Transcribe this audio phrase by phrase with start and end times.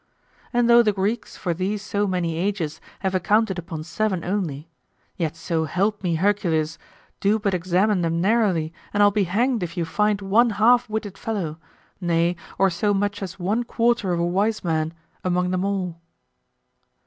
[0.51, 4.67] And though the Greeks for these so many ages have accounted upon seven only,
[5.15, 6.79] yet so help me Hercules,
[7.19, 11.19] do but examine them narrowly, and I'll be hanged if you find one half witted
[11.19, 11.59] fellow,
[12.01, 16.01] nay or so much as one quarter of a wise man, among them all.